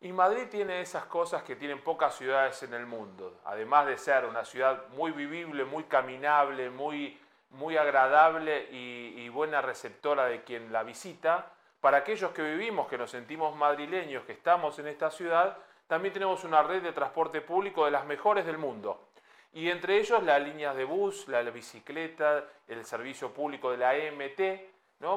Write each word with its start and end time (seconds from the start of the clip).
Y 0.00 0.12
Madrid 0.12 0.44
tiene 0.50 0.80
esas 0.80 1.06
cosas 1.06 1.42
que 1.42 1.56
tienen 1.56 1.80
pocas 1.80 2.14
ciudades 2.14 2.62
en 2.62 2.74
el 2.74 2.86
mundo. 2.86 3.40
Además 3.44 3.86
de 3.86 3.96
ser 3.96 4.26
una 4.26 4.44
ciudad 4.44 4.88
muy 4.90 5.12
vivible, 5.12 5.64
muy 5.64 5.84
caminable, 5.84 6.68
muy, 6.68 7.18
muy 7.50 7.76
agradable 7.76 8.68
y, 8.70 9.28
buena 9.30 9.62
receptora 9.62 10.26
de 10.26 10.44
quien 10.44 10.72
la 10.72 10.82
visita, 10.84 11.50
para 11.80 11.98
aquellos 11.98 12.30
que 12.32 12.42
vivimos, 12.42 12.86
que 12.86 12.96
nos 12.96 13.10
sentimos 13.10 13.56
madrileños, 13.56 14.24
que 14.24 14.32
estamos 14.32 14.78
en 14.78 14.86
esta 14.86 15.10
ciudad, 15.10 15.58
también 15.88 16.14
tenemos 16.14 16.44
una 16.44 16.62
red 16.62 16.82
de 16.82 16.92
transporte 16.92 17.40
público 17.40 17.84
de 17.84 17.90
las 17.90 18.06
mejores 18.06 18.46
del 18.46 18.58
mundo. 18.58 19.08
Y 19.52 19.70
entre 19.70 19.98
ellos 19.98 20.22
las 20.22 20.40
líneas 20.40 20.76
de 20.76 20.84
bus, 20.84 21.28
la 21.28 21.42
bicicleta, 21.42 22.44
el 22.68 22.84
servicio 22.84 23.32
público 23.32 23.70
de 23.70 23.78
la 23.78 23.96
EMT, 23.96 24.38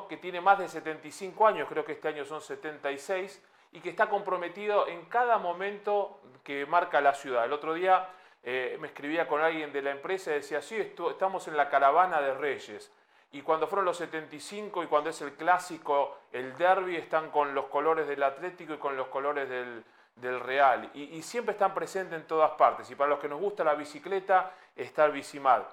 que 0.09 0.17
tiene 0.17 0.41
más 0.41 0.59
de 0.59 0.67
75 0.67 1.47
años, 1.47 1.67
creo 1.69 1.85
que 1.85 1.93
este 1.93 2.09
año 2.09 2.25
son 2.25 2.41
76, 2.41 3.41
y 3.71 3.79
que 3.79 3.89
está 3.89 4.09
comprometido 4.09 4.87
en 4.87 5.05
cada 5.05 5.37
momento 5.37 6.19
que 6.43 6.65
marca 6.65 7.01
la 7.01 7.13
ciudad. 7.13 7.45
El 7.45 7.53
otro 7.53 7.73
día 7.73 8.09
eh, 8.43 8.77
me 8.79 8.87
escribía 8.87 9.27
con 9.27 9.41
alguien 9.41 9.73
de 9.73 9.81
la 9.81 9.91
empresa 9.91 10.31
y 10.31 10.35
decía, 10.35 10.61
sí, 10.61 10.75
estamos 10.77 11.47
en 11.47 11.57
la 11.57 11.69
caravana 11.69 12.21
de 12.21 12.33
Reyes. 12.33 12.91
Y 13.31 13.41
cuando 13.41 13.67
fueron 13.67 13.85
los 13.85 13.97
75 13.97 14.83
y 14.83 14.87
cuando 14.87 15.09
es 15.09 15.21
el 15.21 15.33
clásico, 15.33 16.19
el 16.31 16.55
derby, 16.57 16.95
están 16.95 17.29
con 17.29 17.53
los 17.53 17.65
colores 17.65 18.07
del 18.07 18.23
Atlético 18.23 18.73
y 18.73 18.77
con 18.77 18.95
los 18.95 19.07
colores 19.07 19.49
del, 19.49 19.83
del 20.15 20.39
Real. 20.39 20.89
Y, 20.93 21.21
siempre 21.21 21.51
están 21.51 21.73
presentes 21.73 22.19
en 22.19 22.25
todas 22.25 22.51
partes. 22.51 22.89
Y 22.89 22.95
para 22.95 23.09
los 23.09 23.19
que 23.19 23.27
nos 23.27 23.39
gusta 23.39 23.63
la 23.63 23.75
bicicleta, 23.75 24.53
está 24.75 25.05
el 25.05 25.11
Bicimad. 25.11 25.63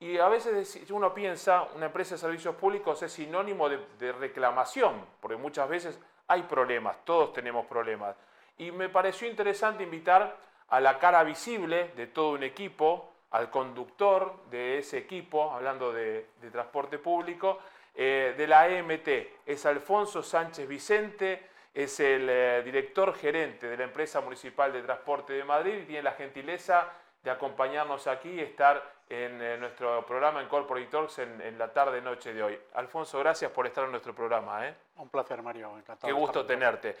Y 0.00 0.18
a 0.18 0.28
veces 0.28 0.86
uno 0.90 1.14
piensa, 1.14 1.68
una 1.74 1.86
empresa 1.86 2.14
de 2.14 2.20
servicios 2.20 2.54
públicos 2.56 3.02
es 3.02 3.12
sinónimo 3.12 3.68
de 3.68 4.12
reclamación, 4.12 5.04
porque 5.20 5.36
muchas 5.36 5.68
veces 5.68 5.98
hay 6.28 6.42
problemas, 6.42 7.04
todos 7.04 7.32
tenemos 7.32 7.66
problemas. 7.66 8.14
Y 8.58 8.70
me 8.70 8.88
pareció 8.88 9.28
interesante 9.28 9.82
invitar 9.82 10.36
a 10.68 10.80
la 10.80 10.98
cara 10.98 11.24
visible 11.24 11.92
de 11.96 12.06
todo 12.08 12.32
un 12.32 12.42
equipo, 12.42 13.12
al 13.30 13.50
conductor 13.50 14.44
de 14.50 14.78
ese 14.78 14.98
equipo, 14.98 15.50
hablando 15.50 15.92
de, 15.92 16.28
transporte 16.52 16.98
público, 16.98 17.58
eh, 17.94 18.34
de 18.36 18.46
la 18.46 18.68
EMT. 18.68 19.08
Es 19.46 19.66
Alfonso 19.66 20.22
Sánchez 20.22 20.68
Vicente, 20.68 21.48
es 21.74 22.00
el 22.00 22.28
eh, 22.28 22.62
director 22.64 23.14
gerente 23.14 23.68
de 23.68 23.76
la 23.76 23.84
empresa 23.84 24.20
municipal 24.20 24.72
de 24.72 24.82
transporte 24.82 25.32
de 25.32 25.44
Madrid 25.44 25.80
y 25.82 25.86
tiene 25.86 26.02
la 26.02 26.12
gentileza 26.12 26.90
de 27.22 27.30
acompañarnos 27.30 28.06
aquí 28.06 28.30
y 28.30 28.40
estar 28.40 28.98
en 29.08 29.40
eh, 29.40 29.56
nuestro 29.56 30.04
programa 30.06 30.40
en 30.40 30.48
Corporate 30.48 30.86
Talks 30.86 31.18
en, 31.18 31.58
la 31.58 31.72
tarde-noche 31.72 32.34
de 32.34 32.42
hoy. 32.42 32.60
Alfonso, 32.74 33.18
gracias 33.18 33.50
por 33.50 33.66
estar 33.66 33.84
en 33.84 33.90
nuestro 33.90 34.14
programa. 34.14 34.66
¿eh? 34.66 34.74
Un 34.96 35.08
placer, 35.08 35.42
Mario. 35.42 35.76
Encantado 35.78 36.06
Qué 36.06 36.12
gusto 36.12 36.44
tenerte. 36.44 36.96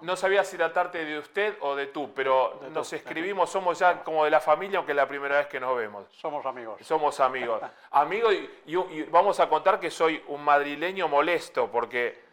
No 0.00 0.16
sabía 0.16 0.42
si 0.44 0.56
tratarte 0.56 1.04
de 1.04 1.18
usted 1.18 1.58
o 1.60 1.76
de 1.76 1.88
tú, 1.88 2.12
pero 2.14 2.58
nos 2.70 2.90
escribimos, 2.94 3.50
somos 3.50 3.78
ya 3.78 4.02
como 4.02 4.24
de 4.24 4.30
la 4.30 4.40
familia, 4.40 4.78
aunque 4.78 4.92
es 4.92 4.96
la 4.96 5.06
primera 5.06 5.36
vez 5.36 5.46
que 5.46 5.60
nos 5.60 5.76
vemos. 5.76 6.06
Somos 6.12 6.44
amigos. 6.46 6.80
Somos 6.80 7.20
amigos. 7.20 7.60
amigos 7.90 8.34
y, 8.64 9.02
vamos 9.04 9.40
a 9.40 9.48
contar 9.48 9.78
que 9.78 9.90
soy 9.90 10.22
un 10.28 10.42
madrileño 10.42 11.08
molesto, 11.08 11.70
porque... 11.70 12.29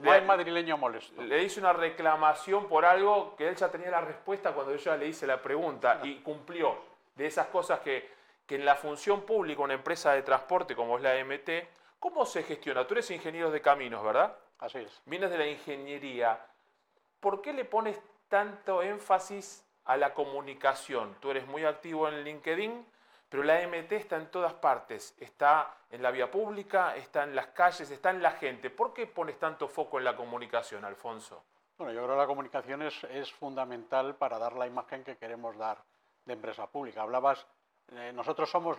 No 0.00 0.12
hay 0.12 0.22
madrileño 0.22 0.76
molesto. 0.76 1.22
Le 1.22 1.42
hice 1.42 1.60
una 1.60 1.72
reclamación 1.72 2.68
por 2.68 2.84
algo 2.84 3.34
que 3.36 3.48
él 3.48 3.56
ya 3.56 3.70
tenía 3.70 3.90
la 3.90 4.00
respuesta 4.00 4.52
cuando 4.52 4.74
yo 4.74 4.78
ya 4.78 4.96
le 4.96 5.08
hice 5.08 5.26
la 5.26 5.40
pregunta 5.42 6.00
y 6.02 6.16
cumplió. 6.16 6.86
De 7.14 7.26
esas 7.26 7.48
cosas 7.48 7.80
que 7.80 8.18
que 8.48 8.54
en 8.54 8.64
la 8.64 8.76
función 8.76 9.20
pública, 9.26 9.60
una 9.60 9.74
empresa 9.74 10.12
de 10.12 10.22
transporte 10.22 10.74
como 10.74 10.96
es 10.96 11.02
la 11.02 11.22
MT, 11.22 11.68
¿cómo 12.00 12.24
se 12.24 12.42
gestiona? 12.42 12.86
Tú 12.86 12.94
eres 12.94 13.10
ingeniero 13.10 13.50
de 13.50 13.60
caminos, 13.60 14.02
¿verdad? 14.02 14.34
Así 14.58 14.78
es. 14.78 15.02
Vienes 15.04 15.30
de 15.30 15.36
la 15.36 15.46
ingeniería. 15.46 16.40
¿Por 17.20 17.42
qué 17.42 17.52
le 17.52 17.66
pones 17.66 18.00
tanto 18.30 18.82
énfasis 18.82 19.66
a 19.84 19.98
la 19.98 20.14
comunicación? 20.14 21.14
Tú 21.20 21.30
eres 21.30 21.46
muy 21.46 21.66
activo 21.66 22.08
en 22.08 22.24
LinkedIn, 22.24 22.86
pero 23.28 23.42
la 23.42 23.66
MT 23.66 23.92
está 23.92 24.16
en 24.16 24.30
todas 24.30 24.54
partes. 24.54 25.14
Está 25.18 25.74
en 25.90 26.02
la 26.02 26.10
vía 26.10 26.30
pública, 26.30 26.96
está 26.96 27.24
en 27.24 27.34
las 27.34 27.48
calles, 27.48 27.90
está 27.90 28.10
en 28.10 28.22
la 28.22 28.32
gente. 28.32 28.70
¿Por 28.70 28.92
qué 28.92 29.06
pones 29.06 29.38
tanto 29.38 29.68
foco 29.68 29.98
en 29.98 30.04
la 30.04 30.16
comunicación, 30.16 30.84
Alfonso? 30.84 31.44
Bueno, 31.76 31.92
yo 31.92 32.02
creo 32.02 32.16
que 32.16 32.20
la 32.22 32.26
comunicación 32.26 32.82
es, 32.82 33.04
es 33.04 33.32
fundamental 33.32 34.16
para 34.16 34.38
dar 34.38 34.54
la 34.54 34.66
imagen 34.66 35.04
que 35.04 35.16
queremos 35.16 35.56
dar 35.56 35.78
de 36.24 36.32
empresa 36.32 36.66
pública. 36.66 37.02
Hablabas 37.02 37.46
eh, 37.92 38.12
nosotros 38.12 38.50
somos 38.50 38.76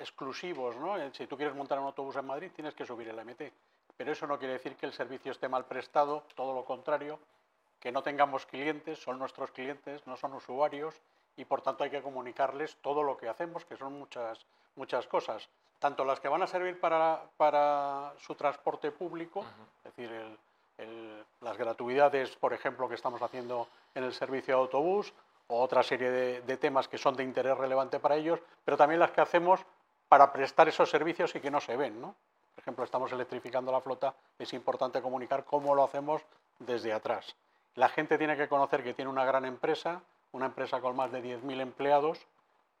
exclusivos, 0.00 0.76
¿no? 0.76 0.98
Eh, 0.98 1.10
si 1.14 1.26
tú 1.26 1.36
quieres 1.36 1.54
montar 1.54 1.78
un 1.78 1.86
autobús 1.86 2.16
en 2.16 2.26
Madrid 2.26 2.50
tienes 2.54 2.74
que 2.74 2.84
subir 2.84 3.08
el 3.08 3.24
MT, 3.24 3.42
pero 3.96 4.12
eso 4.12 4.26
no 4.26 4.38
quiere 4.38 4.54
decir 4.54 4.76
que 4.76 4.84
el 4.84 4.92
servicio 4.92 5.32
esté 5.32 5.48
mal 5.48 5.64
prestado, 5.64 6.24
todo 6.34 6.54
lo 6.54 6.64
contrario, 6.64 7.18
que 7.84 7.92
no 7.92 8.02
tengamos 8.02 8.46
clientes, 8.46 8.98
son 8.98 9.18
nuestros 9.18 9.50
clientes, 9.50 10.06
no 10.06 10.16
son 10.16 10.32
usuarios 10.32 10.94
y 11.36 11.44
por 11.44 11.60
tanto 11.60 11.84
hay 11.84 11.90
que 11.90 12.00
comunicarles 12.00 12.76
todo 12.76 13.02
lo 13.02 13.18
que 13.18 13.28
hacemos, 13.28 13.66
que 13.66 13.76
son 13.76 13.92
muchas, 13.92 14.46
muchas 14.74 15.06
cosas, 15.06 15.50
tanto 15.78 16.02
las 16.02 16.18
que 16.18 16.28
van 16.28 16.42
a 16.42 16.46
servir 16.46 16.80
para, 16.80 17.20
para 17.36 18.14
su 18.18 18.34
transporte 18.36 18.90
público, 18.90 19.44
es 19.84 19.94
decir, 19.94 20.10
las 21.42 21.58
gratuidades, 21.58 22.34
por 22.36 22.54
ejemplo, 22.54 22.88
que 22.88 22.94
estamos 22.94 23.20
haciendo 23.20 23.68
en 23.94 24.04
el 24.04 24.14
servicio 24.14 24.54
de 24.54 24.60
autobús, 24.62 25.12
o 25.48 25.60
otra 25.60 25.82
serie 25.82 26.10
de, 26.40 26.56
temas 26.56 26.88
que 26.88 26.96
son 26.96 27.14
de 27.16 27.22
interés 27.22 27.58
relevante 27.58 28.00
para 28.00 28.16
ellos, 28.16 28.40
pero 28.64 28.78
también 28.78 28.98
las 28.98 29.10
que 29.10 29.20
hacemos 29.20 29.60
para 30.08 30.32
prestar 30.32 30.68
esos 30.68 30.88
servicios 30.88 31.34
y 31.34 31.40
que 31.40 31.50
no 31.50 31.60
se 31.60 31.76
ven. 31.76 32.00
¿no? 32.00 32.14
Por 32.54 32.62
ejemplo, 32.62 32.82
estamos 32.82 33.12
electrificando 33.12 33.70
la 33.70 33.82
flota, 33.82 34.14
es 34.38 34.54
importante 34.54 35.02
comunicar 35.02 35.44
cómo 35.44 35.74
lo 35.74 35.84
hacemos 35.84 36.22
desde 36.58 36.94
atrás. 36.94 37.36
La 37.74 37.88
gente 37.88 38.18
tiene 38.18 38.36
que 38.36 38.48
conocer 38.48 38.82
que 38.82 38.94
tiene 38.94 39.10
una 39.10 39.24
gran 39.24 39.44
empresa, 39.44 40.02
una 40.32 40.46
empresa 40.46 40.80
con 40.80 40.94
más 40.94 41.10
de 41.10 41.22
10.000 41.22 41.60
empleados, 41.60 42.26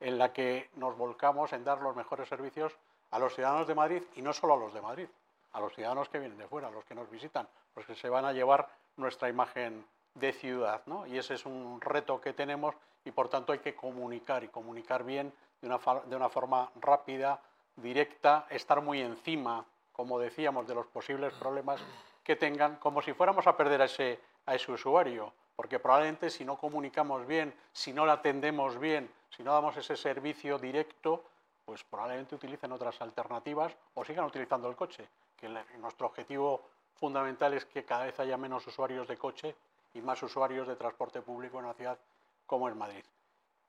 en 0.00 0.18
la 0.18 0.32
que 0.32 0.70
nos 0.76 0.96
volcamos 0.96 1.52
en 1.52 1.64
dar 1.64 1.80
los 1.80 1.96
mejores 1.96 2.28
servicios 2.28 2.76
a 3.10 3.18
los 3.18 3.34
ciudadanos 3.34 3.66
de 3.66 3.74
Madrid 3.74 4.02
y 4.16 4.22
no 4.22 4.32
solo 4.32 4.54
a 4.54 4.56
los 4.56 4.74
de 4.74 4.80
Madrid, 4.80 5.08
a 5.52 5.60
los 5.60 5.74
ciudadanos 5.74 6.08
que 6.08 6.18
vienen 6.18 6.38
de 6.38 6.48
fuera, 6.48 6.68
a 6.68 6.70
los 6.70 6.84
que 6.84 6.94
nos 6.94 7.10
visitan, 7.10 7.48
los 7.74 7.86
que 7.86 7.94
se 7.94 8.08
van 8.08 8.24
a 8.24 8.32
llevar 8.32 8.68
nuestra 8.96 9.28
imagen 9.28 9.84
de 10.14 10.32
ciudad, 10.32 10.82
¿no? 10.86 11.06
Y 11.06 11.18
ese 11.18 11.34
es 11.34 11.46
un 11.46 11.80
reto 11.80 12.20
que 12.20 12.32
tenemos 12.32 12.74
y 13.04 13.10
por 13.10 13.28
tanto 13.28 13.52
hay 13.52 13.58
que 13.58 13.74
comunicar 13.74 14.44
y 14.44 14.48
comunicar 14.48 15.04
bien 15.04 15.32
de 15.60 15.68
una, 15.68 15.78
de 16.06 16.16
una 16.16 16.28
forma 16.28 16.70
rápida, 16.80 17.40
directa, 17.76 18.46
estar 18.50 18.80
muy 18.80 19.00
encima, 19.00 19.64
como 19.92 20.18
decíamos, 20.18 20.66
de 20.66 20.74
los 20.74 20.86
posibles 20.86 21.34
problemas 21.34 21.80
que 22.22 22.36
tengan, 22.36 22.76
como 22.76 23.02
si 23.02 23.12
fuéramos 23.12 23.46
a 23.46 23.56
perder 23.56 23.82
a 23.82 23.84
ese, 23.84 24.20
a 24.46 24.54
ese 24.54 24.72
usuario, 24.72 25.32
porque 25.56 25.78
probablemente 25.78 26.30
si 26.30 26.44
no 26.44 26.56
comunicamos 26.56 27.26
bien, 27.26 27.54
si 27.72 27.92
no 27.92 28.06
le 28.06 28.12
atendemos 28.12 28.78
bien, 28.78 29.10
si 29.30 29.42
no 29.42 29.52
damos 29.52 29.76
ese 29.76 29.96
servicio 29.96 30.58
directo, 30.58 31.24
pues 31.64 31.82
probablemente 31.84 32.34
utilicen 32.34 32.72
otras 32.72 33.00
alternativas 33.00 33.76
o 33.94 34.04
sigan 34.04 34.24
utilizando 34.24 34.68
el 34.68 34.76
coche, 34.76 35.08
que 35.36 35.48
nuestro 35.78 36.06
objetivo 36.06 36.62
fundamental 36.94 37.54
es 37.54 37.64
que 37.64 37.84
cada 37.84 38.06
vez 38.06 38.18
haya 38.20 38.36
menos 38.36 38.66
usuarios 38.66 39.08
de 39.08 39.16
coche 39.16 39.54
y 39.94 40.00
más 40.00 40.22
usuarios 40.22 40.66
de 40.66 40.76
transporte 40.76 41.22
público 41.22 41.58
en 41.58 41.64
una 41.64 41.74
ciudad 41.74 41.98
como 42.46 42.68
es 42.68 42.76
Madrid. 42.76 43.04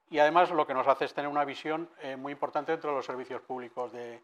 Y 0.10 0.20
además 0.20 0.52
lo 0.52 0.68
que 0.68 0.74
nos 0.74 0.88
hace 0.88 1.06
es 1.06 1.14
tener 1.14 1.30
una 1.30 1.46
visión 1.46 1.90
eh, 2.02 2.16
muy 2.16 2.34
importante 2.34 2.72
dentro 2.72 2.92
de 2.92 2.98
los 2.98 3.06
servicios 3.06 3.42
públicos 3.42 3.92
de, 3.92 4.22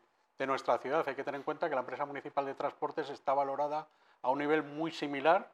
nuestra 0.47 0.79
ciudad. 0.79 1.07
Hay 1.07 1.13
que 1.13 1.23
tener 1.23 1.37
en 1.37 1.43
cuenta 1.43 1.69
que 1.69 1.75
la 1.75 1.81
empresa 1.81 2.03
municipal 2.03 2.43
de 2.47 2.55
transportes 2.55 3.11
está 3.11 3.35
valorada 3.35 3.87
a 4.23 4.31
un 4.31 4.39
nivel 4.39 4.63
muy 4.63 4.91
similar 4.91 5.47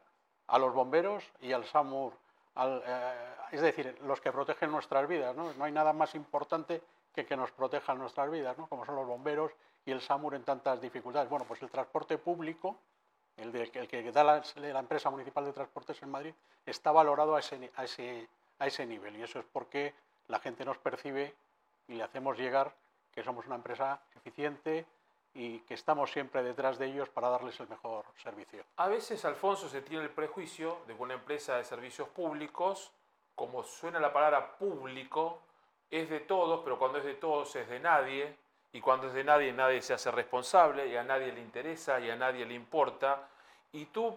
a 0.48 0.60
los 0.60 0.74
bomberos 0.74 1.24
y 1.42 1.52
al 1.52 1.66
SAMUR, 1.66 2.14
eh, 2.56 3.14
es 3.52 3.62
decir, 3.62 3.98
los 4.04 4.22
que 4.22 4.32
protegen 4.32 4.72
nuestras 4.72 5.08
vidas. 5.08 5.36
¿no? 5.36 5.52
hay 5.60 5.72
nada 5.72 5.94
más 5.94 6.16
importante 6.16 6.82
que 7.14 7.26
que 7.26 7.36
nos 7.36 7.52
protejan 7.52 7.98
nuestras 7.98 8.30
vidas, 8.30 8.58
¿no? 8.58 8.68
como 8.68 8.86
son 8.86 8.96
los 8.96 9.08
bomberos 9.08 9.52
y 9.86 9.92
el 9.92 10.02
SAMUR 10.02 10.36
en 10.36 10.44
tantas 10.44 10.82
dificultades. 10.82 11.30
Bueno, 11.30 11.46
pues 11.46 11.62
el 11.62 11.70
transporte 11.70 12.18
público 12.18 12.78
el, 13.38 13.72
que 13.72 14.12
da 14.12 14.24
la, 14.24 14.80
empresa 14.80 15.10
municipal 15.10 15.46
de 15.46 15.54
transportes 15.54 16.02
en 16.02 16.10
Madrid, 16.10 16.34
está 16.66 16.92
valorado 16.92 17.36
a 17.36 17.40
ese, 17.40 17.72
a, 17.76 17.84
ese, 17.84 18.28
a 18.60 18.68
ese 18.68 18.86
nivel. 18.86 19.16
Y 19.16 19.24
eso 19.24 19.40
es 19.40 19.46
porque 19.52 19.94
la 20.28 20.40
gente 20.40 20.66
nos 20.66 20.78
percibe 20.78 21.34
y 21.88 21.96
le 21.96 22.04
hacemos 22.04 22.38
llegar 22.38 22.74
que 23.14 23.24
somos 23.24 23.46
una 23.46 23.56
empresa 23.56 24.00
eficiente 24.16 24.86
y 25.34 25.60
que 25.60 25.74
estamos 25.74 26.12
siempre 26.12 26.44
detrás 26.44 26.78
de 26.78 26.88
ellos 26.88 27.10
para 27.10 27.30
darles 27.30 27.60
el 27.60 27.68
mejor 27.68 28.06
servicio. 28.22 28.64
A 28.78 28.88
veces, 28.88 29.24
Alfonso, 29.26 29.70
se 29.70 29.82
tiene 29.82 30.04
el 30.04 30.10
prejuicio 30.10 30.80
de 30.88 30.96
que 30.96 31.02
una 31.02 31.14
empresa 31.14 31.58
de 31.58 31.64
servicios 31.64 32.08
públicos, 32.10 32.92
como 33.36 33.64
suena 33.64 34.00
la 34.00 34.12
palabra 34.12 34.58
público, 34.58 35.42
es 35.92 36.10
de 36.10 36.22
todos, 36.22 36.62
pero 36.64 36.78
cuando 36.78 36.98
es 36.98 37.06
de 37.06 37.14
todos 37.14 37.56
es 37.56 37.70
de 37.70 37.80
nadie, 37.80 38.36
y 38.74 38.82
cuando 38.82 39.08
es 39.08 39.14
de 39.14 39.24
nadie, 39.24 39.54
nadie 39.54 39.82
se 39.82 39.94
hace 39.94 40.12
responsable 40.12 40.88
y 40.88 40.96
a 40.96 41.04
nadie 41.04 41.32
le 41.32 41.42
interesa 41.42 42.00
y 42.00 42.10
a 42.10 42.16
nadie 42.16 42.46
le 42.46 42.54
importa. 42.54 43.28
Y 43.72 43.86
tú 43.86 44.16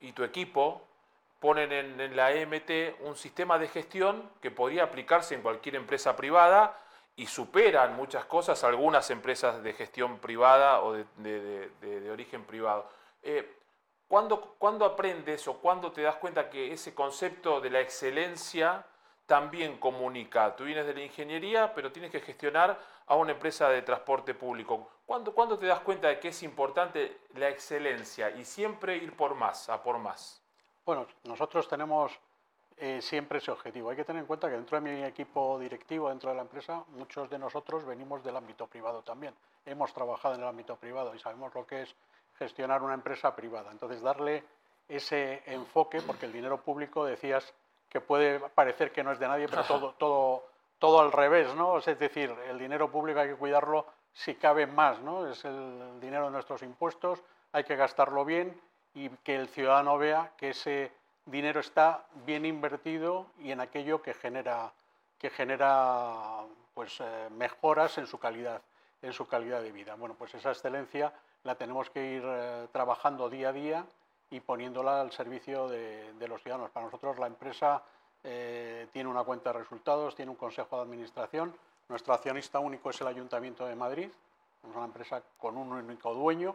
y 0.00 0.12
tu 0.12 0.24
equipo 0.24 0.82
ponen 1.38 1.72
en, 1.72 2.16
la 2.16 2.32
EMT 2.32 3.00
un 3.00 3.16
sistema 3.16 3.58
de 3.58 3.68
gestión 3.68 4.30
que 4.40 4.50
podría 4.50 4.84
aplicarse 4.84 5.34
en 5.34 5.42
cualquier 5.42 5.76
empresa 5.76 6.16
privada 6.16 6.78
y 7.16 7.26
superan 7.26 7.96
muchas 7.96 8.24
cosas 8.24 8.64
algunas 8.64 9.10
empresas 9.10 9.62
de 9.62 9.72
gestión 9.72 10.18
privada 10.18 10.82
o 10.82 10.94
de, 10.94 12.10
origen 12.10 12.44
privado. 12.44 12.88
Eh, 13.22 13.58
¿cuándo, 14.08 14.54
¿cuándo 14.58 14.84
aprendes 14.84 15.46
o 15.48 15.58
cuándo 15.58 15.92
te 15.92 16.02
das 16.02 16.16
cuenta 16.16 16.48
que 16.48 16.72
ese 16.72 16.94
concepto 16.94 17.60
de 17.60 17.70
la 17.70 17.80
excelencia 17.80 18.84
también 19.26 19.78
comunica? 19.78 20.56
Tú 20.56 20.64
vienes 20.64 20.86
de 20.86 20.94
la 20.94 21.02
ingeniería, 21.02 21.74
pero 21.74 21.92
tienes 21.92 22.10
que 22.10 22.20
gestionar 22.20 22.78
a 23.06 23.16
una 23.16 23.32
empresa 23.32 23.68
de 23.68 23.82
transporte 23.82 24.34
público. 24.34 24.88
¿Cuándo, 25.04 25.34
¿Cuándo 25.34 25.58
te 25.58 25.66
das 25.66 25.80
cuenta 25.80 26.08
de 26.08 26.20
que 26.20 26.28
es 26.28 26.42
importante 26.42 27.22
la 27.34 27.48
excelencia 27.48 28.30
y 28.30 28.44
siempre 28.44 28.96
ir 28.96 29.16
por 29.16 29.34
más, 29.34 29.68
a 29.68 29.82
por 29.82 29.98
más? 29.98 30.40
Bueno, 30.86 31.06
nosotros 31.24 31.68
tenemos 31.68 32.18
eh, 32.82 33.02
siempre 33.02 33.38
ese 33.38 33.50
objetivo. 33.50 33.90
Hay 33.90 33.96
que 33.96 34.06
tener 34.06 34.20
en 34.20 34.26
cuenta 34.26 34.48
que 34.48 34.54
dentro 34.54 34.80
de 34.80 34.90
mi 34.90 35.04
equipo 35.04 35.58
directivo, 35.58 36.08
dentro 36.08 36.30
de 36.30 36.36
la 36.36 36.42
empresa, 36.42 36.82
muchos 36.88 37.28
de 37.28 37.38
nosotros 37.38 37.84
venimos 37.84 38.24
del 38.24 38.34
ámbito 38.34 38.66
privado 38.66 39.02
también. 39.02 39.34
Hemos 39.66 39.92
trabajado 39.92 40.34
en 40.34 40.40
el 40.40 40.48
ámbito 40.48 40.76
privado 40.76 41.14
y 41.14 41.18
sabemos 41.18 41.54
lo 41.54 41.66
que 41.66 41.82
es 41.82 41.94
gestionar 42.38 42.82
una 42.82 42.94
empresa 42.94 43.36
privada. 43.36 43.70
Entonces, 43.70 44.00
darle 44.00 44.44
ese 44.88 45.42
enfoque, 45.44 46.00
porque 46.00 46.24
el 46.24 46.32
dinero 46.32 46.62
público, 46.62 47.04
decías 47.04 47.52
que 47.90 48.00
puede 48.00 48.40
parecer 48.40 48.92
que 48.92 49.04
no 49.04 49.12
es 49.12 49.18
de 49.18 49.28
nadie, 49.28 49.46
pero 49.46 49.62
todo, 49.64 49.92
todo, 49.98 50.46
todo 50.78 51.00
al 51.00 51.12
revés, 51.12 51.54
¿no? 51.54 51.76
Es 51.76 51.98
decir, 51.98 52.34
el 52.48 52.58
dinero 52.58 52.90
público 52.90 53.20
hay 53.20 53.28
que 53.28 53.36
cuidarlo 53.36 53.84
si 54.14 54.36
cabe 54.36 54.66
más, 54.66 54.98
¿no? 55.00 55.26
Es 55.26 55.44
el 55.44 56.00
dinero 56.00 56.24
de 56.24 56.30
nuestros 56.30 56.62
impuestos, 56.62 57.22
hay 57.52 57.64
que 57.64 57.76
gastarlo 57.76 58.24
bien 58.24 58.58
y 58.94 59.10
que 59.10 59.36
el 59.36 59.48
ciudadano 59.48 59.98
vea 59.98 60.32
que 60.38 60.50
ese 60.50 60.98
dinero 61.30 61.60
está 61.60 62.04
bien 62.26 62.44
invertido 62.44 63.26
y 63.38 63.52
en 63.52 63.60
aquello 63.60 64.02
que 64.02 64.14
genera, 64.14 64.72
que 65.18 65.30
genera 65.30 66.44
pues, 66.74 67.00
eh, 67.00 67.28
mejoras 67.30 67.98
en 67.98 68.06
su, 68.06 68.18
calidad, 68.18 68.60
en 69.02 69.12
su 69.12 69.26
calidad 69.26 69.62
de 69.62 69.72
vida. 69.72 69.94
Bueno, 69.94 70.14
pues 70.18 70.34
esa 70.34 70.50
excelencia 70.50 71.12
la 71.44 71.54
tenemos 71.54 71.88
que 71.90 72.04
ir 72.04 72.22
eh, 72.24 72.68
trabajando 72.72 73.30
día 73.30 73.50
a 73.50 73.52
día 73.52 73.86
y 74.30 74.40
poniéndola 74.40 75.00
al 75.00 75.12
servicio 75.12 75.68
de, 75.68 76.12
los 76.28 76.42
ciudadanos. 76.42 76.70
Para 76.70 76.86
nosotros 76.86 77.18
la 77.18 77.26
empresa 77.26 77.82
eh, 78.22 78.88
tiene 78.92 79.08
una 79.08 79.24
cuenta 79.24 79.52
de 79.52 79.58
resultados, 79.58 80.14
tiene 80.14 80.30
un 80.30 80.36
consejo 80.36 80.76
de 80.76 80.82
administración. 80.82 81.54
Nuestro 81.88 82.14
accionista 82.14 82.58
único 82.60 82.90
es 82.90 83.00
el 83.00 83.08
Ayuntamiento 83.08 83.66
de 83.66 83.74
Madrid. 83.74 84.10
Es 84.62 84.76
una 84.76 84.84
empresa 84.84 85.22
con 85.38 85.56
un 85.56 85.72
único 85.72 86.14
dueño, 86.14 86.54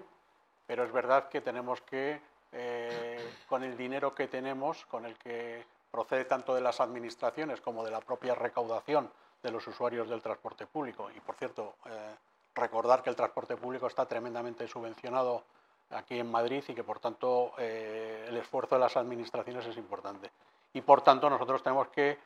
pero 0.68 0.83
es 0.83 0.92
verdad 0.92 1.28
que 1.28 1.42
tenemos 1.42 1.81
que 1.81 2.21
eh, 2.57 3.34
con 3.50 3.63
el 3.63 3.75
dinero 3.75 4.16
que 4.16 4.30
tenemos, 4.30 4.86
con 4.86 5.06
el 5.06 5.18
que 5.18 5.66
procede 5.92 6.24
tanto 6.24 6.56
de 6.56 6.62
las 6.62 6.80
administraciones 6.80 7.60
como 7.60 7.84
de 7.84 7.92
la 7.92 8.00
propia 8.00 8.34
recaudación 8.34 9.12
de 9.44 9.52
los 9.52 9.68
usuarios 9.68 10.07
del 10.07 10.22
transporte 10.22 10.66
público. 10.66 11.10
Y 11.13 11.19
por 11.19 11.36
cierto, 11.36 11.75
eh, 11.86 12.16
recordar 12.56 13.04
que 13.04 13.10
el 13.10 13.16
transporte 13.18 13.57
público 13.57 13.88
está 13.88 14.06
tremendamente 14.06 14.69
subvencionado 14.69 15.44
aquí 15.90 16.18
en 16.18 16.31
Madrid 16.31 16.63
y 16.66 16.74
que 16.74 16.84
por 16.84 17.00
tanto 17.00 17.52
eh, 17.57 18.25
el 18.30 18.38
esfuerzo 18.38 18.75
de 18.75 18.81
las 18.81 18.96
administraciones 18.96 19.66
es 19.66 19.75
importante. 19.75 20.31
Y 20.72 20.80
por 20.80 21.02
tanto 21.02 21.30
nosotros 21.30 21.62
tenemos 21.62 21.90
que 21.90 22.18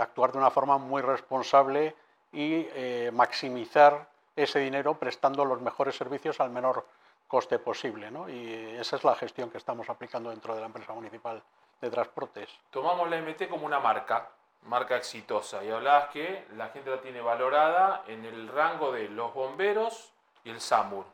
actuar 0.00 0.32
de 0.32 0.38
una 0.38 0.50
forma 0.50 0.78
muy 0.78 1.00
responsable 1.00 1.94
y 2.32 2.66
maximizar 3.12 4.08
ese 4.34 4.58
dinero 4.58 4.98
prestando 4.98 5.44
los 5.44 5.60
mejores 5.60 5.96
servicios 5.96 6.40
al 6.40 6.50
menor 6.50 6.84
coste 7.34 7.58
posible. 7.58 8.12
¿no? 8.12 8.28
Y 8.28 8.76
esa 8.78 8.94
es 8.94 9.02
la 9.02 9.16
gestión 9.16 9.50
que 9.50 9.58
estamos 9.58 9.90
aplicando 9.90 10.30
dentro 10.30 10.54
de 10.54 10.60
la 10.60 10.66
empresa 10.66 10.92
municipal 10.92 11.42
de 11.80 11.90
transportes. 11.90 12.48
Tomamos 12.70 13.10
la 13.10 13.20
MT 13.20 13.48
como 13.48 13.66
una 13.66 13.80
marca, 13.80 14.28
marca 14.62 14.96
exitosa, 14.96 15.64
y 15.64 15.68
hablabas 15.68 16.10
que 16.10 16.46
la 16.56 16.68
gente 16.68 16.90
la 16.90 17.00
tiene 17.00 17.20
valorada 17.20 18.04
en 18.06 18.24
el 18.24 18.46
rango 18.46 18.92
de 18.92 19.08
los 19.08 19.34
bomberos 19.34 20.12
y 20.44 20.50
el 20.50 20.60
SAMUR. 20.60 21.06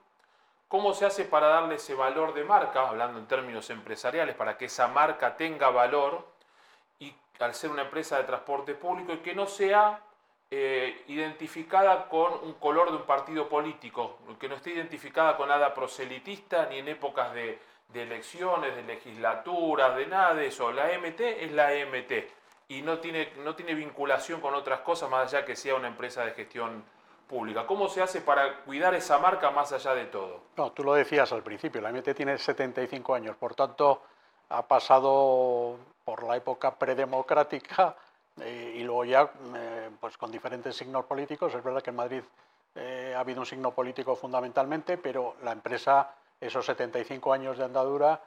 ¿Cómo 0.69 0.93
se 0.93 1.07
hace 1.07 1.25
para 1.25 1.47
darle 1.47 1.77
ese 1.77 1.95
valor 1.95 2.35
de 2.35 2.45
marca, 2.45 2.87
hablando 2.87 3.19
en 3.19 3.27
términos 3.27 3.71
empresariales, 3.71 4.37
para 4.37 4.59
que 4.59 4.67
esa 4.67 4.89
marca 4.89 5.39
tenga 5.39 5.71
valor 5.71 6.29
y 6.99 7.15
al 7.39 7.55
ser 7.55 7.71
una 7.71 7.83
empresa 7.83 8.19
de 8.19 8.25
transporte 8.25 8.75
público 8.75 9.15
y 9.15 9.21
que 9.21 9.35
no 9.35 9.47
sea 9.47 10.03
eh, 10.53 11.05
identificada 11.07 12.09
con 12.09 12.33
un 12.43 12.55
color 12.55 12.91
de 12.91 12.97
un 12.97 13.05
partido 13.05 13.49
político, 13.49 14.19
que 14.39 14.49
no 14.49 14.57
esté 14.57 14.71
identificada 14.71 15.37
con 15.37 15.49
nada 15.49 15.73
proselitista 15.73 16.67
ni 16.67 16.79
en 16.79 16.89
épocas 16.89 17.33
de, 17.33 17.59
elecciones, 17.95 18.75
de 18.75 18.83
legislaturas, 18.83 19.95
de 19.97 20.07
nada 20.07 20.35
de 20.35 20.49
eso. 20.49 20.73
La 20.73 20.87
MT 20.87 21.21
es 21.21 21.53
la 21.53 21.71
MT 21.71 22.13
y 22.69 22.83
no 22.83 22.99
tiene, 22.99 23.33
no 23.45 23.55
tiene 23.55 23.75
vinculación 23.75 24.41
con 24.41 24.55
otras 24.55 24.81
cosas 24.81 25.09
más 25.09 25.33
allá 25.33 25.45
que 25.45 25.55
sea 25.55 25.77
una 25.77 25.89
empresa 25.89 26.25
de 26.25 26.33
gestión 26.33 26.85
pública. 27.29 27.65
¿Cómo 27.65 27.89
se 27.89 28.03
hace 28.03 28.21
para 28.21 28.63
cuidar 28.63 28.93
esa 28.95 29.19
marca 29.19 29.53
más 29.53 29.73
allá 29.73 29.95
de 29.95 30.07
todo? 30.07 30.41
No, 30.57 30.73
tú 30.73 30.83
lo 30.83 30.95
decías 30.95 31.33
al 31.33 31.45
principio, 31.45 31.81
la 31.81 31.93
MT 31.93 32.13
tiene 32.15 32.37
75 32.37 33.15
años, 33.15 33.37
por 33.37 33.55
tanto 33.55 34.03
ha 34.49 34.67
pasado 34.67 35.77
por 36.05 36.25
la 36.25 36.37
época 36.37 36.75
predemocrática 36.75 37.95
eh, 38.41 38.75
y 38.77 38.83
luego 38.83 39.05
ya, 39.05 39.31
eh, 39.55 39.70
pues 40.01 40.17
con 40.17 40.31
diferentes 40.31 40.77
signos 40.77 41.05
políticos, 41.05 41.55
es 41.55 41.63
verdad 41.63 41.83
que 41.83 41.91
en 41.91 41.97
Madrid 41.97 42.23
eh, 42.75 43.15
ha 43.17 43.21
habido 43.21 43.41
un 43.41 43.47
signo 43.47 43.73
político 43.73 44.17
fundamentalmente, 44.17 44.97
pero 44.97 45.37
la 45.43 45.53
empresa, 45.53 46.15
esos 46.41 46.65
75 46.67 47.33
años 47.33 47.59
de 47.59 47.65
andadura, 47.65 48.21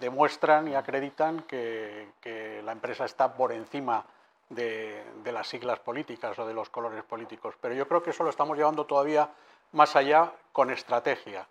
demuestran 0.00 0.68
y 0.68 0.74
acreditan 0.74 1.42
que, 1.42 2.12
que, 2.20 2.62
la 2.62 2.72
empresa 2.72 3.04
está 3.04 3.34
por 3.34 3.52
encima 3.52 4.06
de, 4.48 5.04
de, 5.22 5.32
las 5.32 5.48
siglas 5.48 5.80
políticas 5.80 6.38
o 6.38 6.46
de 6.46 6.54
los 6.54 6.70
colores 6.70 7.04
políticos. 7.04 7.56
Pero 7.60 7.74
yo 7.74 7.86
creo 7.86 8.02
que 8.02 8.10
eso 8.10 8.24
lo 8.24 8.30
estamos 8.30 8.56
llevando 8.56 8.86
todavía 8.86 9.28
más 9.72 9.94
allá 9.94 10.32
con 10.52 10.70
estrategia. 10.70 11.46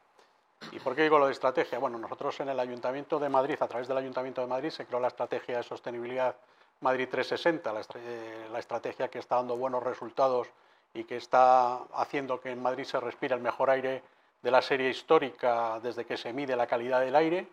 ¿Y 0.71 0.79
por 0.79 0.95
qué 0.95 1.03
digo 1.03 1.19
lo 1.19 1.27
de 1.27 1.33
estrategia? 1.33 1.79
Bueno, 1.79 1.97
nosotros 1.97 2.39
en 2.39 2.50
el 2.50 2.59
Ayuntamiento 2.59 3.19
de 3.19 3.29
Madrid, 3.29 3.57
a 3.59 3.68
través 3.68 3.88
del 3.88 3.97
Ayuntamiento 3.97 4.41
de 4.41 4.47
Madrid, 4.47 4.69
se 4.69 4.85
creó 4.85 5.00
la 5.00 5.09
estrategia 5.09 5.57
de 5.57 5.63
sostenibilidad 5.63 6.35
Madrid 6.81 7.07
360, 7.10 7.74
eh, 7.95 8.48
la, 8.51 8.60
estrategia 8.60 9.07
que 9.07 9.19
está 9.19 9.36
dando 9.38 9.57
buenos 9.57 9.83
resultados 9.83 10.48
y 10.94 11.04
que 11.04 11.18
está 11.18 11.75
haciendo 11.95 12.39
que 12.39 12.51
en 12.51 12.62
Madrid 12.62 12.83
se 12.83 13.00
respire 13.00 13.36
el 13.36 13.42
mejor 13.42 13.69
aire 13.69 14.04
de 14.42 14.51
la 14.51 14.62
serie 14.62 14.89
histórica 14.89 15.80
desde 15.81 16.06
que 16.06 16.18
se 16.18 16.31
mide 16.33 16.56
la 16.56 16.68
calidad 16.68 17.01
del 17.01 17.16
aire 17.16 17.48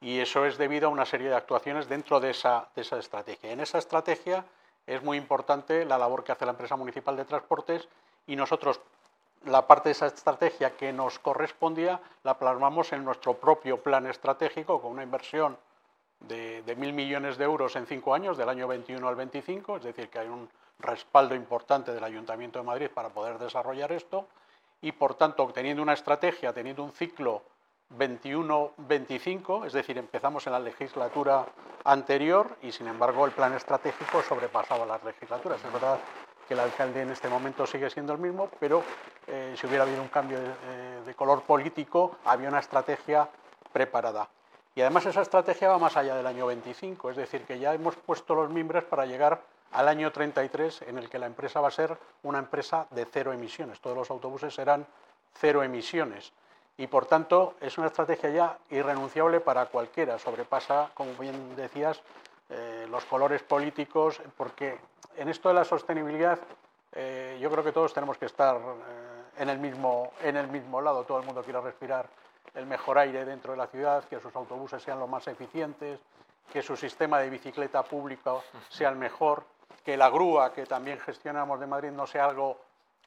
y 0.00 0.20
eso 0.20 0.44
es 0.46 0.58
debido 0.58 0.88
a 0.88 0.90
una 0.90 1.04
serie 1.04 1.28
de 1.28 1.34
actuaciones 1.34 1.88
dentro 1.88 2.20
de 2.20 2.30
esa, 2.30 2.68
de 2.74 2.82
esa 2.82 2.98
estrategia. 2.98 3.50
En 3.50 3.60
esa 3.60 3.78
estrategia 3.78 4.44
es 4.86 5.02
muy 5.02 5.16
importante 5.16 5.84
la 5.84 5.98
labor 5.98 6.22
que 6.22 6.32
hace 6.32 6.44
la 6.44 6.52
empresa 6.52 6.76
municipal 6.76 7.16
de 7.16 7.24
transportes 7.24 7.88
y 8.26 8.36
nosotros 8.36 8.80
la 9.44 9.66
parte 9.66 9.88
de 9.88 9.92
esa 9.92 10.06
estrategia 10.06 10.76
que 10.76 10.92
nos 10.92 11.18
correspondía 11.18 12.00
la 12.22 12.38
plasmamos 12.38 12.92
en 12.92 13.04
nuestro 13.04 13.34
propio 13.34 13.82
plan 13.82 14.06
estratégico 14.06 14.80
con 14.80 14.92
una 14.92 15.02
inversión 15.02 15.56
de, 16.20 16.74
mil 16.76 16.92
millones 16.92 17.38
de 17.38 17.44
euros 17.44 17.76
en 17.76 17.86
cinco 17.86 18.14
años, 18.14 18.36
del 18.36 18.48
año 18.48 18.66
21 18.66 19.06
al 19.06 19.16
25, 19.16 19.76
es 19.76 19.84
decir, 19.84 20.08
que 20.08 20.18
hay 20.18 20.28
un 20.28 20.48
respaldo 20.78 21.34
importante 21.34 21.92
del 21.92 22.04
Ayuntamiento 22.04 22.58
de 22.58 22.64
Madrid 22.64 22.88
para 22.92 23.08
poder 23.10 23.38
desarrollar 23.38 23.92
esto 23.92 24.26
y, 24.80 24.92
por 24.92 25.14
tanto, 25.14 25.46
teniendo 25.52 25.82
una 25.82 25.92
estrategia, 25.92 26.52
teniendo 26.52 26.84
un 26.84 26.92
ciclo 26.92 27.42
21-25, 27.96 29.66
es 29.66 29.72
decir, 29.72 29.98
empezamos 29.98 30.46
en 30.46 30.52
la 30.52 30.60
legislatura 30.60 31.46
anterior 31.84 32.56
y, 32.62 32.72
sin 32.72 32.86
embargo, 32.86 33.24
el 33.24 33.32
plan 33.32 33.54
estratégico 33.54 34.22
sobrepasaba 34.22 34.86
las 34.86 35.02
legislaturas. 35.04 35.64
Es 35.64 35.72
verdad 35.72 35.98
que 36.46 36.54
el 36.54 36.60
alcalde 36.60 37.02
en 37.02 37.10
este 37.10 37.28
momento 37.28 37.66
sigue 37.66 37.90
siendo 37.90 38.12
el 38.12 38.18
mismo, 38.18 38.50
pero 38.60 38.82
eh, 39.26 39.54
si 39.56 39.66
hubiera 39.66 39.84
habido 39.84 40.02
un 40.02 40.08
cambio 40.08 40.38
de 40.38 41.14
color 41.14 41.42
político, 41.42 42.16
había 42.24 42.48
una 42.48 42.60
estrategia 42.60 43.28
preparada. 43.72 44.28
Y 44.78 44.80
además 44.80 45.06
esa 45.06 45.22
estrategia 45.22 45.70
va 45.70 45.78
más 45.80 45.96
allá 45.96 46.14
del 46.14 46.24
año 46.28 46.46
25, 46.46 47.10
es 47.10 47.16
decir, 47.16 47.42
que 47.42 47.58
ya 47.58 47.74
hemos 47.74 47.96
puesto 47.96 48.36
los 48.36 48.48
mimbres 48.48 48.84
para 48.84 49.06
llegar 49.06 49.42
al 49.72 49.88
año 49.88 50.12
33 50.12 50.82
en 50.82 50.98
el 50.98 51.10
que 51.10 51.18
la 51.18 51.26
empresa 51.26 51.60
va 51.60 51.66
a 51.66 51.72
ser 51.72 51.98
una 52.22 52.38
empresa 52.38 52.86
de 52.92 53.04
cero 53.04 53.32
emisiones. 53.32 53.80
Todos 53.80 53.96
los 53.96 54.08
autobuses 54.08 54.54
serán 54.54 54.86
cero 55.34 55.64
emisiones. 55.64 56.32
Y 56.76 56.86
por 56.86 57.06
tanto 57.06 57.56
es 57.60 57.76
una 57.76 57.88
estrategia 57.88 58.30
ya 58.30 58.58
irrenunciable 58.70 59.40
para 59.40 59.66
cualquiera. 59.66 60.16
Sobrepasa, 60.16 60.92
como 60.94 61.12
bien 61.14 61.56
decías, 61.56 62.00
eh, 62.48 62.86
los 62.88 63.04
colores 63.04 63.42
políticos, 63.42 64.20
porque 64.36 64.78
en 65.16 65.28
esto 65.28 65.48
de 65.48 65.56
la 65.56 65.64
sostenibilidad 65.64 66.38
eh, 66.92 67.36
yo 67.40 67.50
creo 67.50 67.64
que 67.64 67.72
todos 67.72 67.92
tenemos 67.92 68.16
que 68.16 68.26
estar 68.26 68.54
eh, 68.54 69.42
en, 69.42 69.48
el 69.48 69.58
mismo, 69.58 70.12
en 70.22 70.36
el 70.36 70.46
mismo 70.46 70.80
lado. 70.80 71.02
Todo 71.02 71.18
el 71.18 71.26
mundo 71.26 71.42
quiere 71.42 71.60
respirar 71.60 72.06
el 72.54 72.66
mejor 72.66 72.98
aire 72.98 73.24
dentro 73.24 73.52
de 73.52 73.58
la 73.58 73.66
ciudad, 73.66 74.04
que 74.04 74.20
sus 74.20 74.34
autobuses 74.34 74.82
sean 74.82 74.98
los 74.98 75.08
más 75.08 75.26
eficientes, 75.28 76.00
que 76.52 76.62
su 76.62 76.76
sistema 76.76 77.20
de 77.20 77.30
bicicleta 77.30 77.82
pública 77.82 78.34
sea 78.68 78.88
el 78.88 78.96
mejor, 78.96 79.44
que 79.84 79.96
la 79.96 80.08
grúa 80.08 80.52
que 80.52 80.66
también 80.66 80.98
gestionamos 80.98 81.60
de 81.60 81.66
Madrid 81.66 81.90
no 81.90 82.06
sea 82.06 82.26
algo 82.26 82.58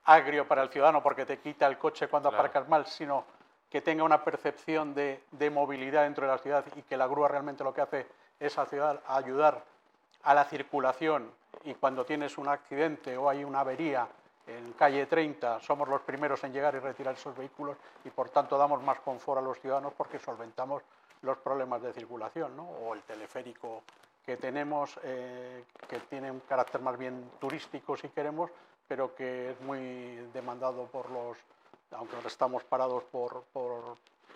agrio 0.05 0.47
para 0.47 0.63
el 0.63 0.69
ciudadano 0.69 1.01
porque 1.03 1.25
te 1.25 1.39
quita 1.39 1.67
el 1.67 1.77
coche 1.77 2.07
cuando 2.07 2.29
aparcas 2.29 2.67
mal, 2.67 2.85
sino 2.85 3.25
que 3.69 3.81
tenga 3.81 4.03
una 4.03 4.23
percepción 4.23 4.93
de, 4.93 5.23
movilidad 5.51 6.03
dentro 6.03 6.25
de 6.25 6.31
la 6.33 6.37
ciudad 6.37 6.65
y 6.75 6.81
que 6.81 6.97
la 6.97 7.07
grúa 7.07 7.27
realmente 7.27 7.63
lo 7.63 7.73
que 7.73 7.81
hace 7.81 8.07
es 8.39 8.57
ayudar 8.57 9.63
a 10.23 10.33
la 10.33 10.43
circulación. 10.45 11.31
Y 11.63 11.75
cuando 11.75 12.05
tienes 12.05 12.37
un 12.37 12.47
accidente 12.47 13.15
o 13.17 13.29
hay 13.29 13.43
una 13.43 13.61
avería 13.61 14.07
en 14.57 14.73
calle 14.73 15.05
30 15.05 15.59
somos 15.61 15.87
los 15.87 16.01
primeros 16.01 16.43
en 16.43 16.53
llegar 16.53 16.75
y 16.75 16.79
retirar 16.79 17.15
esos 17.15 17.35
vehículos 17.35 17.77
y 18.03 18.09
por 18.09 18.29
tanto 18.29 18.57
damos 18.57 18.81
más 18.83 18.99
confort 18.99 19.39
a 19.39 19.41
los 19.41 19.59
ciudadanos 19.59 19.93
porque 19.93 20.19
solventamos 20.19 20.83
los 21.21 21.37
problemas 21.37 21.81
de 21.81 21.93
circulación, 21.93 22.55
¿no? 22.55 22.63
o 22.63 22.93
el 22.93 23.01
teleférico 23.01 23.83
que 24.25 24.37
tenemos, 24.37 24.99
eh, 25.03 25.63
que 25.87 25.99
tiene 26.01 26.31
un 26.31 26.41
carácter 26.41 26.81
más 26.81 26.97
bien 26.97 27.31
turístico 27.39 27.97
si 27.97 28.09
queremos, 28.09 28.51
pero 28.87 29.15
que 29.15 29.51
es 29.51 29.61
muy 29.61 30.29
demandado 30.33 30.85
por 30.85 31.09
los, 31.09 31.37
aunque 31.91 32.15
estamos 32.25 32.63
parados 32.63 33.03
por, 33.05 33.43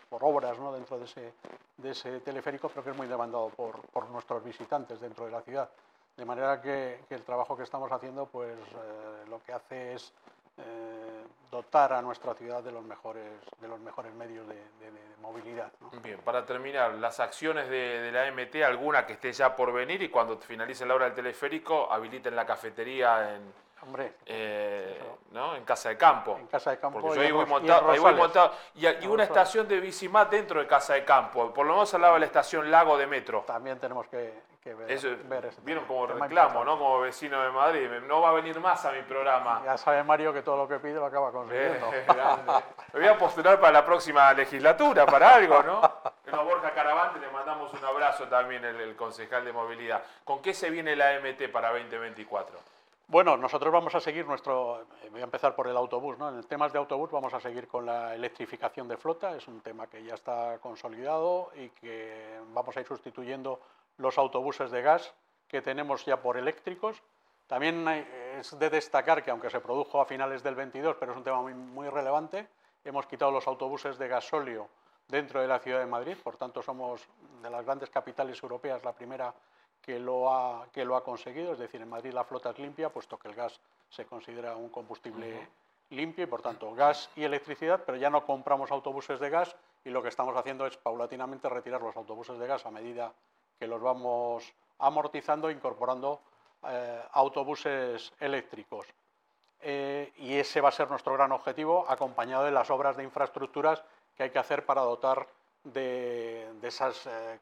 obras 0.09 0.57
¿no? 0.59 0.71
dentro 0.71 0.97
de 0.97 1.91
ese, 1.91 2.19
teleférico, 2.21 2.69
pero 2.69 2.83
que 2.83 2.91
es 2.91 2.97
muy 2.97 3.07
demandado 3.07 3.49
por, 3.49 4.09
nuestros 4.09 4.43
visitantes 4.43 4.99
dentro 4.99 5.25
de 5.25 5.31
la 5.31 5.41
ciudad. 5.41 5.69
De 6.17 6.25
manera 6.25 6.61
que, 6.61 7.01
que 7.09 7.15
el 7.15 7.23
trabajo 7.23 7.57
que 7.57 7.63
estamos 7.63 7.91
haciendo, 7.91 8.25
pues 8.27 8.57
eh, 8.57 9.25
lo 9.29 9.41
que 9.43 9.51
hace 9.51 9.93
es 9.93 10.13
eh, 10.57 11.23
dotar 11.51 11.93
a 11.93 12.01
nuestra 12.01 12.33
ciudad 12.35 12.63
de 12.63 12.71
los 12.71 12.83
mejores, 12.83 13.25
de 13.59 13.67
los 13.67 13.79
mejores 13.79 14.13
medios 14.13 14.47
de, 14.47 14.55
de, 14.55 14.91
de 14.91 15.17
movilidad. 15.21 15.71
¿no? 15.81 15.89
Bien, 16.01 16.19
para 16.19 16.45
terminar, 16.45 16.93
las 16.93 17.19
acciones 17.19 17.69
de, 17.69 17.99
de, 18.01 18.11
la 18.11 18.31
MT, 18.31 18.63
alguna 18.63 19.05
que 19.05 19.13
esté 19.13 19.33
ya 19.33 19.55
por 19.55 19.73
venir 19.73 20.01
y 20.01 20.09
cuando 20.09 20.37
finalice 20.37 20.85
la 20.85 20.95
hora 20.95 21.05
del 21.05 21.15
teleférico, 21.15 21.91
habiliten 21.91 22.35
la 22.35 22.45
cafetería 22.45 23.35
en, 23.35 23.65
Hombre, 23.85 24.13
eh, 24.25 24.99
¿no? 25.31 25.55
en 25.55 25.63
Casa 25.63 25.89
de 25.89 25.97
Campo. 25.97 26.37
En 26.39 26.47
Casa 26.47 26.71
de 26.71 26.79
Campo. 26.79 26.99
Porque 27.01 27.17
yo 27.17 27.21
ahí 27.21 27.31
voy 27.31 27.45
montado. 27.45 27.91
Y, 27.91 27.93
ahí 27.93 27.99
voy 27.99 28.15
montado, 28.15 28.53
y, 28.73 28.87
y 28.87 29.07
una 29.07 29.23
estación 29.25 29.67
de 29.67 29.79
Bicimat 29.79 30.31
dentro 30.31 30.59
de 30.59 30.65
Casa 30.65 30.93
de 30.93 31.05
Campo. 31.05 31.53
Por 31.53 31.67
lo 31.67 31.73
menos 31.73 31.93
al 31.93 32.01
lado 32.01 32.15
de 32.15 32.21
la 32.21 32.25
estación 32.25 32.71
Lago 32.71 32.97
de 32.97 33.05
Metro. 33.05 33.43
También 33.45 33.77
tenemos 33.77 34.07
que, 34.07 34.33
que 34.65 34.73
ver, 34.73 34.91
Eso, 34.91 35.09
ver 35.25 35.45
ese 35.45 35.61
Vieron 35.61 35.85
como 35.85 36.07
reclamo. 36.07 36.65
¿no? 36.65 36.77
Como 36.79 36.99
vecino 36.99 37.39
de 37.39 37.51
Madrid. 37.51 37.87
No 38.07 38.21
va 38.21 38.29
a 38.29 38.33
venir 38.33 38.59
más 38.59 38.83
a 38.83 38.91
mi 38.91 39.03
programa. 39.03 39.61
Ya 39.63 39.77
sabe 39.77 40.03
Mario 40.03 40.33
que 40.33 40.41
todo 40.41 40.57
lo 40.57 40.67
que 40.67 40.79
pide 40.79 40.95
lo 40.95 41.05
acaba 41.05 41.31
consiguiendo. 41.31 41.93
Eh. 41.93 42.03
Me 42.93 42.99
voy 43.01 43.07
a 43.07 43.17
postular 43.17 43.59
para 43.59 43.73
la 43.73 43.85
próxima 43.85 44.33
legislatura, 44.33 45.05
para 45.05 45.35
algo, 45.35 45.61
¿no? 45.61 45.81
Bueno, 46.25 46.43
Borja 46.45 46.71
Caravante, 46.71 47.19
le 47.19 47.29
mandamos 47.29 47.71
un 47.71 47.85
abrazo 47.85 48.27
también, 48.27 48.65
el, 48.65 48.81
el 48.81 48.95
concejal 48.95 49.45
de 49.45 49.53
movilidad. 49.53 50.03
¿Con 50.23 50.41
qué 50.41 50.55
se 50.55 50.71
viene 50.71 50.95
la 50.95 51.19
MT 51.19 51.49
para 51.51 51.69
2024? 51.69 52.57
Bueno, 53.07 53.37
nosotros 53.37 53.71
vamos 53.71 53.93
a 53.93 53.99
seguir 53.99 54.25
nuestro, 54.25 54.81
eh, 55.03 55.09
voy 55.11 55.21
a 55.21 55.25
empezar 55.25 55.55
por 55.55 55.67
el 55.67 55.77
autobús, 55.77 56.17
¿no? 56.17 56.27
En 56.29 56.37
el 56.37 56.47
temas 56.47 56.73
de 56.73 56.79
autobús 56.79 57.11
vamos 57.11 57.31
a 57.35 57.39
seguir 57.39 57.67
con 57.67 57.85
la 57.85 58.15
electrificación 58.15 58.87
de 58.87 58.97
flota, 58.97 59.37
es 59.37 59.47
un 59.47 59.61
tema 59.61 59.85
que 59.85 60.03
ya 60.03 60.15
está 60.15 60.57
consolidado 60.57 61.51
y 61.55 61.69
que 61.69 62.39
vamos 62.51 62.75
a 62.75 62.79
ir 62.79 62.87
sustituyendo 62.87 63.59
los 63.97 64.17
autobuses 64.17 64.71
de 64.71 64.81
gas 64.81 65.13
que 65.47 65.61
tenemos 65.61 66.05
ya 66.05 66.21
por 66.21 66.37
eléctricos. 66.37 67.01
También 67.47 67.87
es 67.87 68.57
de 68.57 68.69
destacar 68.69 69.23
que 69.23 69.31
aunque 69.31 69.49
se 69.49 69.59
produjo 69.59 70.01
a 70.01 70.05
finales 70.05 70.41
del 70.41 70.55
22, 70.55 70.97
pero 70.99 71.11
es 71.11 71.17
un 71.17 71.23
tema 71.23 71.41
muy, 71.41 71.53
muy 71.53 71.89
relevante, 71.89 72.47
hemos 72.83 73.05
quitado 73.05 73.31
los 73.31 73.47
autobuses 73.47 73.97
de 73.97 74.07
gasóleo 74.07 74.69
dentro 75.07 75.41
de 75.41 75.47
la 75.47 75.59
ciudad 75.59 75.79
de 75.79 75.85
Madrid, 75.85 76.17
por 76.23 76.37
tanto 76.37 76.61
somos 76.63 77.07
de 77.41 77.49
las 77.49 77.63
grandes 77.63 77.89
capitales 77.89 78.41
europeas 78.41 78.83
la 78.83 78.93
primera 78.93 79.33
que 79.81 79.99
lo, 79.99 80.33
ha, 80.33 80.67
que 80.71 80.83
lo 80.83 80.95
ha 80.95 81.03
conseguido, 81.03 81.53
es 81.53 81.59
decir, 81.59 81.79
en 81.81 81.89
Madrid 81.89 82.11
la 82.11 82.23
flota 82.23 82.49
es 82.49 82.57
limpia, 82.57 82.89
puesto 82.89 83.17
que 83.17 83.27
el 83.27 83.35
gas 83.35 83.59
se 83.89 84.05
considera 84.05 84.55
un 84.55 84.69
combustible 84.69 85.47
limpio 85.91 86.23
y 86.23 86.27
por 86.27 86.41
tanto 86.41 86.73
gas 86.73 87.11
y 87.15 87.23
electricidad, 87.23 87.83
pero 87.85 87.97
ya 87.97 88.09
no 88.09 88.25
compramos 88.25 88.71
autobuses 88.71 89.19
de 89.19 89.29
gas 89.29 89.55
y 89.83 89.91
lo 89.91 90.01
que 90.01 90.09
estamos 90.09 90.35
haciendo 90.35 90.65
es 90.65 90.75
paulatinamente 90.77 91.47
retirar 91.49 91.81
los 91.81 91.95
autobuses 91.95 92.39
de 92.39 92.47
gas 92.47 92.65
a 92.65 92.71
medida 92.71 93.13
que 93.59 93.67
los 93.67 93.81
vamos 93.81 94.53
amortizando, 94.79 95.49
incorporando 95.49 96.21
eh, 96.67 97.01
autobuses 97.13 98.13
eléctricos. 98.19 98.87
Eh, 99.61 100.13
y 100.17 100.35
ese 100.35 100.61
va 100.61 100.69
a 100.69 100.71
ser 100.71 100.89
nuestro 100.89 101.13
gran 101.13 101.31
objetivo, 101.31 101.85
acompañado 101.89 102.43
de 102.45 102.51
las 102.51 102.69
obras 102.69 102.97
de 102.97 103.03
infraestructuras 103.03 103.83
que 104.15 104.23
hay 104.23 104.29
que 104.29 104.39
hacer 104.39 104.65
para 104.65 104.81
dotar 104.81 105.27
de, 105.63 106.51
de 106.61 106.67
esa 106.67 106.91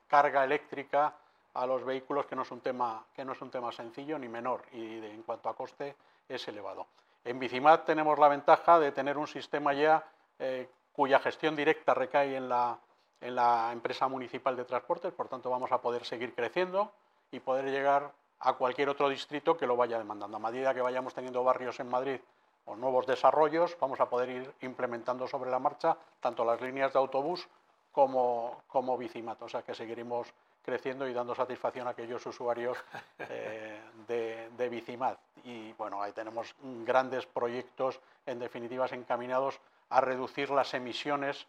carga 0.07 0.43
eléctrica 0.43 1.13
a 1.53 1.65
los 1.65 1.83
vehículos, 1.83 2.25
que 2.25 2.35
no 2.35 2.43
es 2.43 2.51
un 2.51 2.61
tema, 2.61 3.05
que 3.13 3.25
no 3.25 3.33
es 3.33 3.41
un 3.41 3.51
tema 3.51 3.71
sencillo 3.71 4.17
ni 4.17 4.27
menor, 4.27 4.63
y 4.71 5.05
en 5.05 5.23
cuanto 5.23 5.49
a 5.49 5.55
coste 5.55 5.95
es 6.27 6.47
elevado. 6.47 6.87
En 7.23 7.39
Bicimat 7.39 7.85
tenemos 7.85 8.17
la 8.19 8.27
ventaja 8.27 8.79
de 8.79 8.91
tener 8.91 9.17
un 9.17 9.27
sistema 9.27 9.73
ya 9.73 10.03
eh, 10.39 10.69
cuya 10.91 11.19
gestión 11.19 11.55
directa 11.55 11.93
recae 11.93 12.35
en 12.35 12.49
la, 12.49 12.77
en 13.23 13.35
la 13.35 13.71
empresa 13.71 14.07
municipal 14.07 14.55
de 14.55 14.65
transportes, 14.65 15.13
por 15.13 15.29
tanto 15.29 15.49
vamos 15.49 15.71
a 15.71 15.81
poder 15.81 16.03
seguir 16.05 16.35
creciendo 16.35 16.91
y 17.31 17.39
poder 17.39 17.65
llegar 17.65 18.11
a 18.41 18.53
cualquier 18.53 18.89
otro 18.89 19.07
distrito 19.07 19.55
que 19.57 19.65
lo 19.65 19.77
vaya 19.77 19.97
demandando. 19.97 20.37
A 20.37 20.39
medida 20.39 20.73
que 20.73 20.81
vayamos 20.81 21.13
teniendo 21.13 21.43
barrios 21.43 21.79
en 21.79 21.89
Madrid 21.89 22.19
o 22.65 22.75
nuevos 22.75 23.07
desarrollos, 23.07 23.77
vamos 23.79 23.99
a 24.01 24.09
poder 24.09 24.29
ir 24.29 24.53
implementando 24.61 25.25
sobre 25.27 25.49
la 25.49 25.59
marcha 25.59 25.97
tanto 26.19 26.43
las 26.43 26.59
líneas 26.61 26.91
de 26.91 26.99
autobús 26.99 27.47
como, 27.93 28.63
como 28.67 28.97
Bicimat. 28.97 29.41
O 29.41 29.47
sea 29.47 29.61
que 29.61 29.73
seguiremos 29.73 30.27
creciendo 30.61 31.07
y 31.07 31.13
dando 31.13 31.33
satisfacción 31.33 31.87
a 31.87 31.91
aquellos 31.91 32.25
usuarios 32.25 32.77
eh, 33.19 33.79
de, 34.05 34.49
de 34.57 34.69
Bicimat. 34.69 35.17
Y 35.45 35.71
bueno, 35.73 36.01
ahí 36.01 36.11
tenemos 36.11 36.53
grandes 36.61 37.25
proyectos, 37.25 38.01
en 38.25 38.39
definitiva, 38.39 38.85
encaminados 38.91 39.59
a 39.89 40.01
reducir 40.01 40.49
las 40.49 40.73
emisiones 40.73 41.47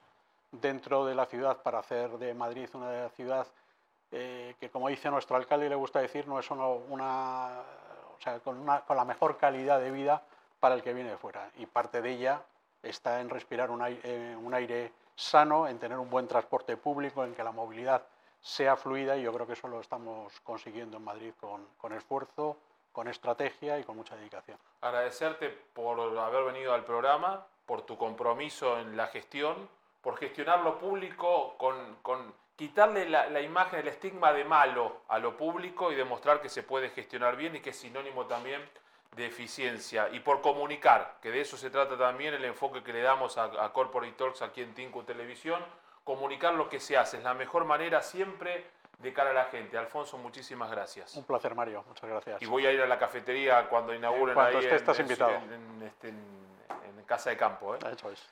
dentro 0.61 1.05
de 1.05 1.15
la 1.15 1.27
ciudad 1.27 1.63
para 1.63 1.79
hacer 1.79 2.11
de 2.19 2.35
Madrid 2.35 2.69
una 2.75 3.09
ciudad 3.11 3.47
eh, 4.11 4.55
que, 4.61 4.71
como 4.71 4.89
dice 4.89 5.11
nuestro 5.11 5.37
alcalde, 5.37 5.69
le 5.69 5.75
gusta 5.75 6.01
decir, 6.01 6.29
no 6.29 6.39
es 6.39 6.47
solo 6.47 6.83
una, 6.89 7.63
o 8.17 8.21
sea, 8.21 8.39
con, 8.41 8.59
una, 8.59 8.81
con 8.83 8.97
la 8.97 9.05
mejor 9.05 9.37
calidad 9.37 9.81
de 9.81 9.91
vida 9.91 10.23
para 10.61 10.75
el 10.75 10.83
que 10.83 10.95
viene 10.95 11.11
de 11.11 11.17
fuera. 11.17 11.51
Y 11.57 11.67
parte 11.67 12.01
de 12.01 12.11
ella 12.11 12.43
está 12.83 13.21
en 13.21 13.29
respirar 13.29 13.71
un 13.71 13.83
aire, 13.83 14.01
eh, 14.05 14.37
un 14.37 14.55
aire 14.55 14.93
sano, 15.17 15.67
en 15.67 15.79
tener 15.79 15.99
un 15.99 16.11
buen 16.11 16.29
transporte 16.29 16.77
público, 16.77 17.25
en 17.25 17.35
que 17.35 17.43
la 17.43 17.53
movilidad 17.53 18.03
sea 18.41 18.77
fluida 18.77 19.17
y 19.17 19.23
yo 19.23 19.33
creo 19.33 19.47
que 19.47 19.55
eso 19.55 19.69
lo 19.69 19.81
estamos 19.81 20.39
consiguiendo 20.41 20.99
en 20.99 21.05
Madrid 21.05 21.33
con, 21.41 21.67
con 21.79 21.93
esfuerzo, 21.93 22.59
con 22.93 23.09
estrategia 23.09 23.79
y 23.79 23.85
con 23.85 23.97
mucha 23.97 24.15
dedicación. 24.17 24.59
Agradecerte 24.83 25.49
por 25.49 25.99
haber 26.19 26.45
venido 26.45 26.75
al 26.75 26.85
programa, 26.85 27.47
por 27.67 27.83
tu 27.83 27.97
compromiso 27.97 28.79
en 28.79 28.97
la 28.97 29.07
gestión, 29.09 29.69
por 30.05 30.19
gestionar 30.19 30.61
lo 30.61 30.79
público 30.79 31.57
con, 31.57 31.97
con 32.03 32.33
quitarle 32.57 33.09
la, 33.09 33.29
la, 33.31 33.41
imagen, 33.41 33.81
el 33.81 33.89
estigma 33.89 34.33
de 34.33 34.45
malo 34.45 35.01
a 35.09 35.19
lo 35.19 35.37
público 35.37 35.91
y 35.91 35.97
demostrar 35.97 36.41
que 36.41 36.49
se 36.49 36.63
puede 36.63 36.91
gestionar 36.91 37.37
bien 37.37 37.57
y 37.57 37.61
que 37.61 37.71
es 37.71 37.77
sinónimo 37.77 38.27
también 38.27 38.63
de 39.17 39.27
eficiencia 39.27 40.09
y 40.13 40.21
por 40.21 40.41
comunicar, 40.41 41.17
que 41.23 41.31
de 41.31 41.41
eso 41.41 41.57
se 41.57 41.71
trata 41.71 41.97
también 41.97 42.35
el 42.35 42.45
enfoque 42.45 42.83
que 42.83 42.93
le 42.93 43.01
damos 43.01 43.39
a, 43.39 43.45
a 43.65 43.73
Corporate 43.73 44.13
Talks 44.13 44.43
aquí 44.43 44.61
en 44.61 44.75
Tinku 44.75 45.05
Televisión, 45.05 45.65
comunicar 46.05 46.55
lo 46.55 46.69
que 46.69 46.81
se 46.81 46.97
hace, 46.97 47.19
es 47.19 47.25
la 47.25 47.35
mejor 47.35 47.65
manera 47.65 48.03
siempre 48.03 48.65
de 48.99 49.13
cara 49.13 49.31
a 49.31 49.35
la 49.35 49.45
gente. 49.45 49.77
Alfonso, 49.79 50.19
muchísimas 50.19 50.71
gracias. 50.71 51.15
Un 51.17 51.25
placer, 51.25 51.55
Mario, 51.55 51.85
muchas 51.87 52.09
gracias. 52.09 52.43
Y 52.43 52.47
voy 52.47 52.67
a 52.67 52.73
ir 52.73 52.81
a 52.81 52.87
la 52.87 52.99
cafetería 52.99 53.69
cuando 53.69 53.95
inauguren 53.95 54.35
Cuando 54.35 54.59
ahí 54.59 54.65
esté, 54.65 54.77
estás 54.77 54.99
en, 54.99 55.07
invitado. 55.07 55.33
En, 55.33 55.53
en, 55.53 55.83
este, 55.83 56.09
en, 56.09 56.45
Casa 57.07 57.29
de 57.29 57.37
Campo. 57.37 57.75
¿eh? 57.75 57.79
Eso 57.93 58.11
es. 58.11 58.19